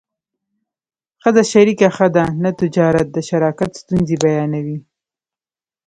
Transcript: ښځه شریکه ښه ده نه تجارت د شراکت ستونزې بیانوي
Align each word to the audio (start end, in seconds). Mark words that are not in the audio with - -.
ښځه 1.23 1.43
شریکه 1.51 1.87
ښه 1.95 2.07
ده 2.15 2.25
نه 2.43 2.49
تجارت 2.61 3.07
د 3.13 3.17
شراکت 3.29 3.71
ستونزې 3.81 4.15
بیانوي 4.23 4.77